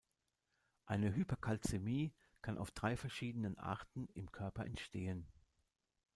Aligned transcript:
Eine 0.87 1.13
Hyperkalzämie 1.13 2.11
kann 2.41 2.57
auf 2.57 2.71
drei 2.71 2.97
verschiedenen 2.97 3.59
Arten 3.59 4.07
im 4.15 4.31
Körper 4.31 4.65
entstehen. 4.65 5.27